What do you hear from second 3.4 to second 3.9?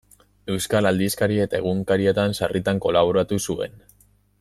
zuen.